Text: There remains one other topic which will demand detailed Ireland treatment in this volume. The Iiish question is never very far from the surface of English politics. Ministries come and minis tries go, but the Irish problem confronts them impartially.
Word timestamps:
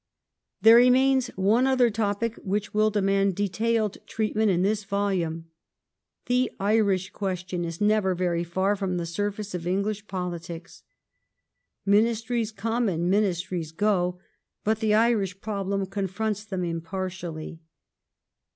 There 0.63 0.77
remains 0.77 1.27
one 1.35 1.67
other 1.67 1.91
topic 1.91 2.33
which 2.37 2.73
will 2.73 2.89
demand 2.89 3.35
detailed 3.35 3.97
Ireland 3.97 4.07
treatment 4.09 4.49
in 4.49 4.63
this 4.63 4.83
volume. 4.83 5.49
The 6.25 6.49
Iiish 6.59 7.11
question 7.13 7.63
is 7.63 7.79
never 7.79 8.15
very 8.15 8.43
far 8.43 8.75
from 8.75 8.97
the 8.97 9.05
surface 9.05 9.53
of 9.53 9.67
English 9.67 10.07
politics. 10.07 10.81
Ministries 11.85 12.51
come 12.51 12.89
and 12.89 13.13
minis 13.13 13.43
tries 13.43 13.71
go, 13.71 14.19
but 14.63 14.79
the 14.79 14.95
Irish 14.95 15.39
problem 15.39 15.85
confronts 15.85 16.45
them 16.45 16.63
impartially. 16.63 17.59